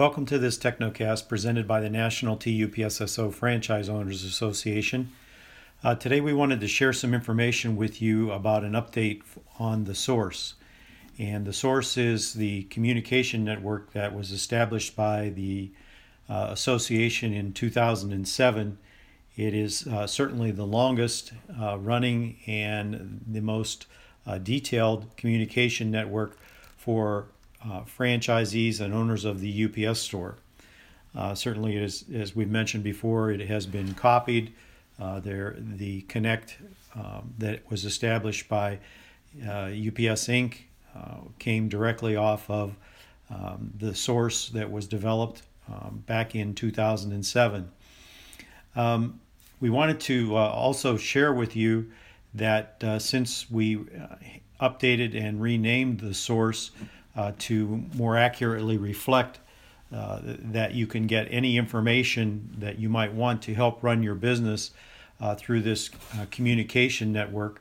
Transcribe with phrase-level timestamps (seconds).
[0.00, 5.12] Welcome to this Technocast presented by the National TUPSSO Franchise Owners Association.
[5.84, 9.20] Uh, today, we wanted to share some information with you about an update
[9.58, 10.54] on the source.
[11.18, 15.70] And the source is the communication network that was established by the
[16.30, 18.78] uh, association in 2007.
[19.36, 23.84] It is uh, certainly the longest uh, running and the most
[24.26, 26.38] uh, detailed communication network
[26.78, 27.26] for
[27.64, 30.36] uh, franchisees and owners of the UPS store.
[31.14, 34.52] Uh, certainly, as, as we've mentioned before, it has been copied.
[35.00, 36.58] Uh, there, the Connect
[36.94, 38.78] um, that was established by
[39.38, 40.58] UPS uh, Inc.
[41.38, 42.76] Came directly off of
[43.30, 47.70] um, the source that was developed um, back in 2007.
[48.76, 49.20] Um,
[49.60, 51.90] we wanted to also share with you
[52.34, 53.78] that since we
[54.60, 56.70] updated and renamed the source,
[57.16, 59.38] uh, to more accurately reflect
[59.92, 64.14] uh, that you can get any information that you might want to help run your
[64.14, 64.70] business
[65.20, 67.60] uh, through this uh, communication network.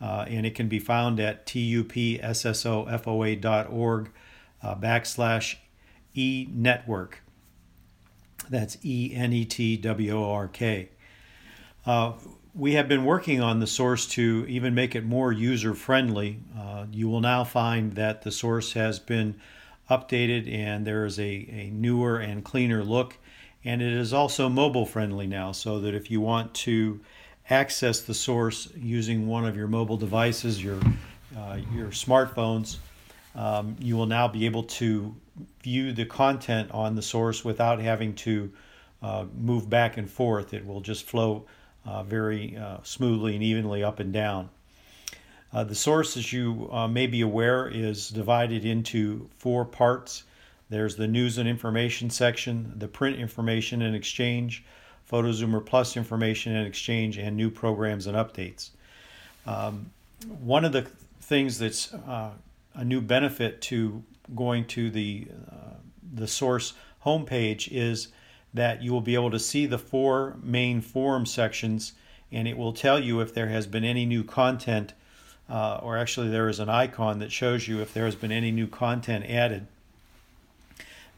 [0.00, 4.10] Uh, and it can be found at tupssofoa.org
[4.62, 5.56] uh, backslash
[6.14, 7.22] e network.
[8.48, 10.90] That's E N E T W O R K
[12.54, 16.38] we have been working on the source to even make it more user friendly.
[16.56, 19.34] Uh, you will now find that the source has been
[19.90, 23.18] updated and there is a, a newer and cleaner look.
[23.64, 27.00] And it is also mobile friendly now, so that if you want to
[27.50, 30.78] access the source using one of your mobile devices, your,
[31.36, 32.76] uh, your smartphones,
[33.34, 35.14] um, you will now be able to
[35.62, 38.52] view the content on the source without having to
[39.02, 40.54] uh, move back and forth.
[40.54, 41.46] It will just flow
[42.02, 44.48] very uh, smoothly and evenly up and down.
[45.52, 50.24] Uh, the source, as you uh, may be aware, is divided into four parts.
[50.68, 54.64] There's the news and information section, the print information and exchange,
[55.10, 58.70] PhotoZoomer Plus information and exchange, and new programs and updates.
[59.46, 59.90] Um,
[60.40, 60.82] one of the
[61.20, 62.30] things that's uh,
[62.74, 64.02] a new benefit to
[64.34, 65.74] going to the uh,
[66.14, 66.74] the source
[67.04, 68.08] homepage is
[68.54, 71.92] that you will be able to see the four main forum sections
[72.34, 74.92] and it will tell you if there has been any new content,
[75.48, 78.50] uh, or actually, there is an icon that shows you if there has been any
[78.50, 79.68] new content added.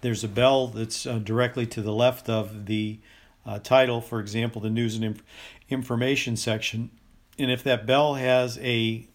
[0.02, 2.98] There's a bell that's uh, directly to the left of the
[3.46, 5.22] uh, title, for example, the news and inf-
[5.70, 6.90] information section.
[7.38, 9.06] And if that bell has a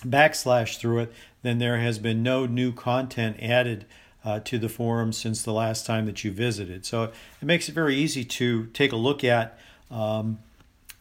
[0.00, 1.12] backslash through it,
[1.42, 3.86] then there has been no new content added
[4.28, 6.84] uh, to the forum since the last time that you visited.
[6.84, 7.12] So it
[7.44, 9.58] makes it very easy to take a look at
[9.90, 10.38] um,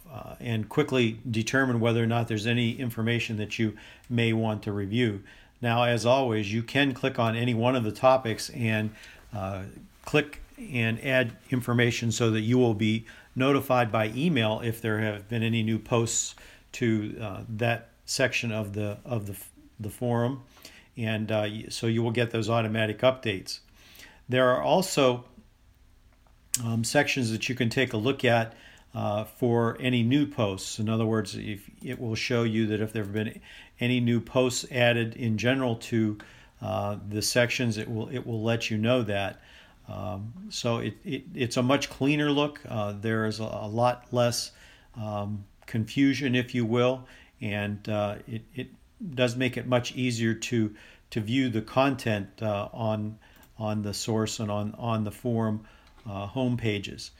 [0.10, 3.76] uh, and quickly determine whether or not there's any information that you
[4.10, 5.24] may want to review.
[5.62, 8.92] Now, as always, you can click on any one of the topics and
[9.36, 9.64] uh,
[10.06, 13.06] click and add information so that you will be
[13.36, 16.34] notified by email if there have been any new posts
[16.72, 19.36] to uh, that section of the of the
[19.82, 20.42] the forum
[20.98, 23.60] and uh, so you will get those automatic updates.
[24.28, 25.26] There are also
[26.64, 28.54] um, sections that you can take a look at
[28.96, 30.80] uh, for any new posts.
[30.80, 33.40] In other words, if it will show you that if there have been
[33.80, 36.18] any new posts added in general to
[36.62, 39.40] uh, the sections, it will it will let you know that.
[39.88, 42.60] Um, so it, it, it's a much cleaner look.
[42.68, 44.52] Uh, there is a, a lot less
[45.00, 47.06] um, confusion, if you will,
[47.40, 48.68] and uh, it, it
[49.14, 50.76] does make it much easier to
[51.10, 53.18] to view the content uh, on
[53.58, 55.66] on the source and on on the forum
[56.08, 57.12] uh, home pages.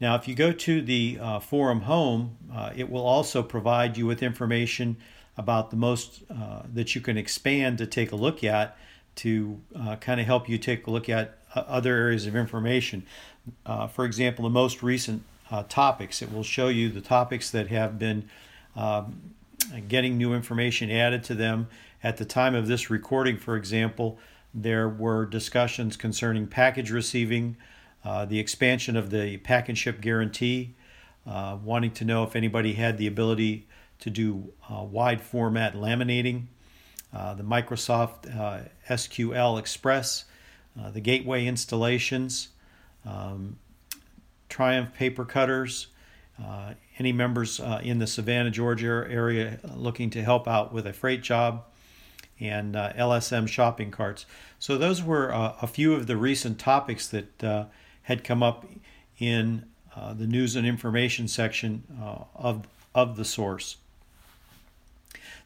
[0.00, 4.06] Now, if you go to the uh, forum home, uh, it will also provide you
[4.06, 4.96] with information
[5.36, 8.76] about the most uh, that you can expand to take a look at
[9.16, 13.04] to uh, kind of help you take a look at other areas of information.
[13.90, 15.24] for example, the most recent
[15.68, 16.22] topics.
[16.22, 18.28] It will show you the topics that have been
[18.76, 19.34] um,
[19.88, 21.68] getting new information added to them.
[22.02, 24.18] At the time of this recording, for example,
[24.54, 27.56] there were discussions concerning package receiving,
[28.04, 30.74] uh, the expansion of the pack and ship guarantee,
[31.26, 33.66] uh, wanting to know if anybody had the ability
[34.00, 36.44] to do uh, wide format laminating,
[37.12, 40.24] uh, the Microsoft uh, SQL Express,
[40.80, 42.48] uh, the gateway installations,
[43.04, 43.58] um,
[44.48, 45.88] Triumph paper cutters,
[46.42, 50.92] uh, any members uh, in the Savannah, Georgia area looking to help out with a
[50.92, 51.64] freight job,
[52.40, 54.24] and uh, LSM shopping carts.
[54.60, 57.64] So, those were uh, a few of the recent topics that uh,
[58.02, 58.66] had come up
[59.18, 59.64] in
[60.16, 61.82] the news and information section
[62.36, 63.78] of, of the source.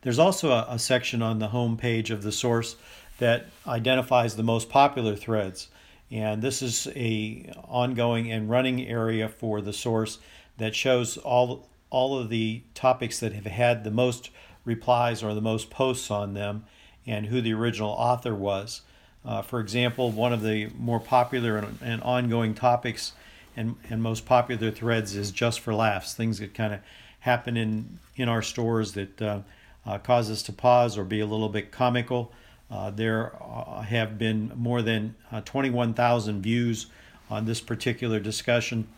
[0.02, 2.76] There's also a, a section on the home page of the source
[3.18, 5.68] that identifies the most popular threads.
[6.10, 10.18] and this is a ongoing and running area for the source
[10.58, 14.30] that shows all all of the topics that have had the most
[14.64, 16.64] replies or the most posts on them
[17.06, 18.80] and who the original author was.
[19.24, 23.12] Uh, for example, one of the more popular and, and, ongoing topics
[23.56, 26.80] and, and most popular threads is just for laughs, things that kind of
[27.20, 29.40] happen in, in our stores that uh,
[29.86, 32.32] uh, cause us to pause or be a little bit comical.
[32.70, 36.86] Uh, there uh, have been more than uh, 21,000 views
[37.30, 38.88] on this particular discussion,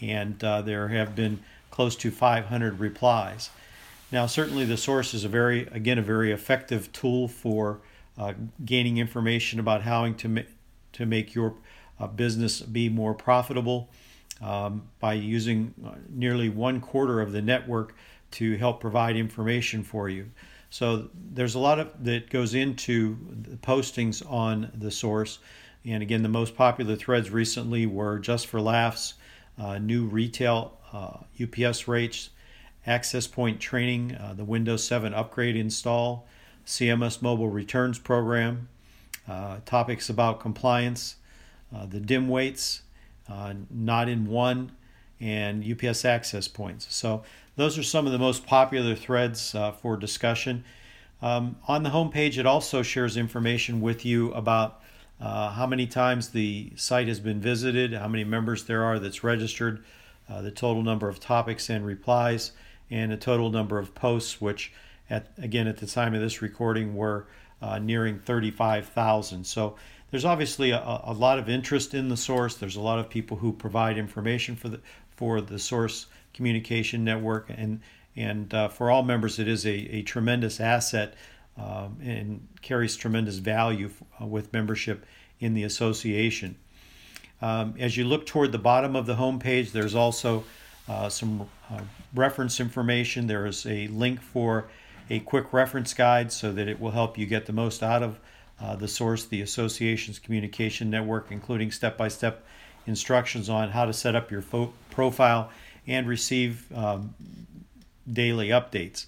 [0.00, 1.40] and there have been
[1.70, 3.50] close to 500 replies.
[4.12, 7.80] Now, certainly the source is a very, again, a very effective tool for
[8.16, 8.34] uh,
[8.64, 10.42] gaining information about how to, ma-
[10.92, 11.54] to make your
[11.98, 13.90] uh, business be more profitable
[14.40, 17.94] um, by using uh, nearly one quarter of the network
[18.30, 20.30] to help provide information for you.
[20.70, 25.38] So there's a lot of that goes into the postings on the source.
[25.84, 29.14] And again, the most popular threads recently were just for laughs,
[29.58, 32.30] uh, new retail uh, UPS rates,
[32.86, 36.26] access point training, uh, the Windows 7 upgrade install,
[36.66, 38.68] CMS mobile returns program,
[39.28, 41.16] uh, topics about compliance,
[41.90, 42.80] the dim weights,
[43.70, 44.72] not in one,
[45.20, 46.94] and UPS access points.
[46.94, 47.22] So
[47.56, 50.64] those are some of the most popular threads uh, for discussion.
[51.22, 54.80] Um, on the homepage, it also shares information with you about
[55.20, 59.24] uh, how many times the site has been visited, how many members there are that's
[59.24, 59.82] registered,
[60.28, 62.52] uh, the total number of topics and replies,
[62.90, 64.72] and the total number of posts, which,
[65.08, 67.26] at, again, at the time of this recording, were
[67.62, 69.44] uh, nearing 35,000.
[69.44, 69.76] So
[70.10, 72.56] there's obviously a, a, lot of interest in the source.
[72.56, 74.80] There's a lot of people who provide information for the
[75.16, 77.80] for the source communication network, and
[78.14, 81.14] and uh, for all members, it is a, a tremendous asset
[81.58, 85.04] um, and carries tremendous value f- uh, with membership
[85.40, 86.56] in the association.
[87.42, 90.44] Um, as you look toward the bottom of the homepage, there's also
[90.88, 91.80] uh, some uh,
[92.14, 93.26] reference information.
[93.26, 94.68] There is a link for
[95.10, 98.18] a quick reference guide so that it will help you get the most out of
[98.60, 102.44] uh, the source, the association's communication network, including step by step
[102.86, 105.50] instructions on how to set up your fo- profile
[105.86, 107.14] and receive um,
[108.10, 109.06] daily updates.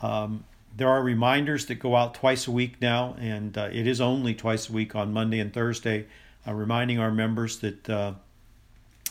[0.00, 0.44] Um,
[0.78, 4.32] there are reminders that go out twice a week now, and uh, it is only
[4.32, 6.06] twice a week on Monday and Thursday
[6.46, 8.12] uh, reminding our members that uh,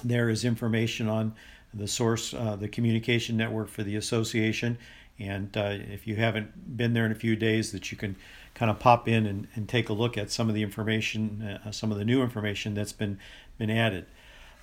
[0.02, 1.34] there is information on
[1.74, 4.78] the source, uh, the communication network for the association.
[5.20, 8.16] And uh, if you haven't been there in a few days, that you can
[8.54, 11.72] kind of pop in and, and take a look at some of the information, uh,
[11.72, 13.20] some of the new information that's been
[13.58, 14.06] been added.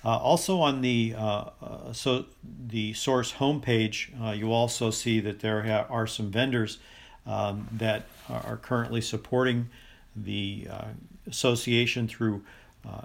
[0.05, 1.15] Uh, also on the
[1.91, 2.25] so
[2.67, 6.77] the source homepage, you also see that there ha- are some vendors
[7.25, 9.67] um, that are currently supporting
[10.15, 10.67] the
[11.27, 12.43] association through
[12.87, 13.01] uh,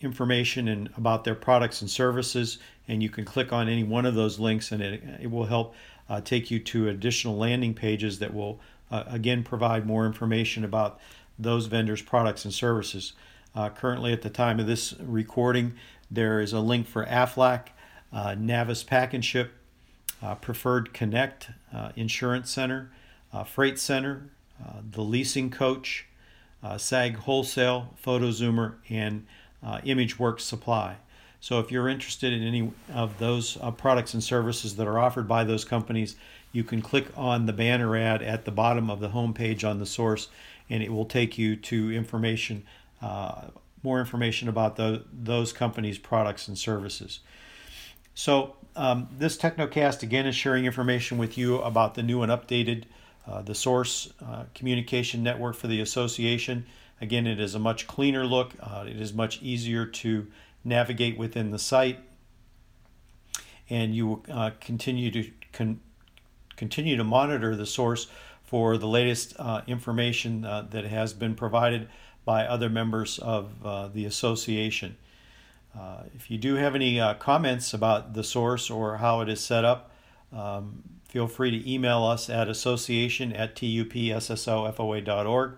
[0.00, 2.58] information and about their products and services.
[2.86, 5.74] And you can click on any one of those links and it, it will help
[6.08, 8.60] uh, take you to additional landing pages that will
[8.90, 11.00] uh, again provide more information about
[11.38, 13.14] those vendors products and services.
[13.56, 15.74] Uh, currently at the time of this recording
[16.10, 17.68] there is a link for aflac
[18.12, 19.52] uh, navis pack and ship
[20.22, 21.50] uh, preferred connect
[21.96, 22.90] insurance center
[23.46, 24.30] freight center
[24.92, 26.06] the leasing coach
[26.64, 29.26] uh, SAG Wholesale, PhotoZoomer, and
[29.62, 30.96] uh, ImageWorks Supply.
[31.40, 35.28] So if you're interested in any of those uh, products and services that are offered
[35.28, 36.16] by those companies,
[36.52, 39.84] you can click on the banner ad at the bottom of the homepage on the
[39.84, 40.28] source,
[40.70, 42.64] and it will take you to information,
[43.02, 43.42] uh,
[43.84, 47.20] more information about the, those companies' products and services.
[48.14, 52.84] So um, this Technocast again is sharing information with you about the new and updated
[53.26, 56.66] uh, the source uh, communication network for the association.
[57.00, 58.52] Again, it is a much cleaner look.
[58.60, 60.26] Uh, it is much easier to
[60.64, 61.98] navigate within the site,
[63.68, 65.80] and you will uh, continue to con-
[66.56, 68.06] continue to monitor the source
[68.42, 71.88] for the latest uh, information that has been provided
[72.24, 74.96] by other members of the association.
[76.14, 79.90] if you do have any comments about the source or how it is set up,
[80.32, 80.82] um,
[81.14, 85.52] feel free to email us at association at tupssofoa.org.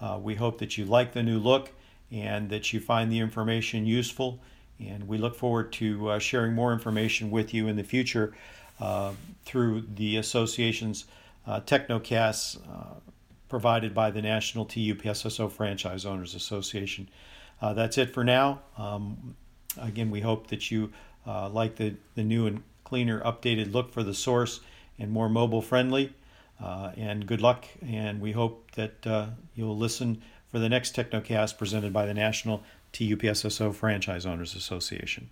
[0.00, 1.70] Uh, we hope that you like the new look
[2.10, 4.40] and that you find the information useful.
[4.78, 8.34] And we look forward to uh, sharing more information with you in the future
[8.80, 9.12] uh,
[9.44, 11.04] through the association's
[11.46, 12.98] uh, Technocasts uh,
[13.48, 17.08] provided by the National TUPSSO Franchise Owners Association.
[17.60, 18.60] Uh, that's it for now.
[18.76, 19.36] Um,
[19.80, 20.92] again, we hope that you
[21.26, 24.60] uh, like the, the new and cleaner, updated look for the source
[24.98, 26.12] and more mobile friendly.
[26.62, 27.66] Uh, and good luck.
[27.86, 32.62] And we hope that uh, you'll listen for the next Technocast presented by the National
[32.92, 35.28] TUPSSO Franchise Owners Association.